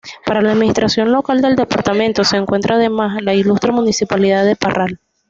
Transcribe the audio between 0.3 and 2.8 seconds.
la administración local del departamento se encuentra,